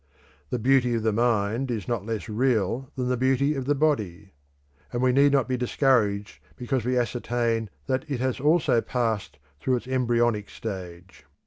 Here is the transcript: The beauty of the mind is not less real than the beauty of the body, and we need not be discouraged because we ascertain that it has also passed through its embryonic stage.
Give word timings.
The 0.49 0.57
beauty 0.57 0.95
of 0.95 1.03
the 1.03 1.13
mind 1.13 1.69
is 1.69 1.87
not 1.87 2.07
less 2.07 2.27
real 2.27 2.89
than 2.95 3.07
the 3.07 3.17
beauty 3.17 3.53
of 3.53 3.65
the 3.65 3.75
body, 3.75 4.33
and 4.91 4.99
we 4.99 5.11
need 5.11 5.31
not 5.31 5.47
be 5.47 5.57
discouraged 5.57 6.39
because 6.55 6.83
we 6.83 6.97
ascertain 6.97 7.69
that 7.85 8.09
it 8.09 8.19
has 8.19 8.39
also 8.39 8.81
passed 8.81 9.37
through 9.59 9.75
its 9.75 9.87
embryonic 9.87 10.49
stage. 10.49 11.27